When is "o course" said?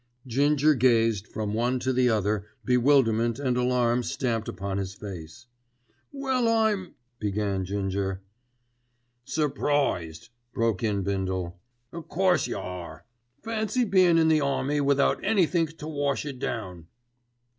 11.93-12.47